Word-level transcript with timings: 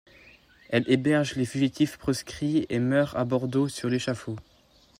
Elle 0.69 0.89
héberge 0.89 1.35
les 1.35 1.45
fugitifs 1.45 1.97
proscrits 1.99 2.65
et 2.69 2.79
meurt 2.79 3.15
à 3.15 3.23
Bordeaux 3.23 3.67
sur 3.67 3.87
l'échafaud. 3.87 4.35